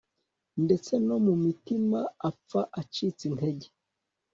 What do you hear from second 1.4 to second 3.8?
mitima apfa acitse intege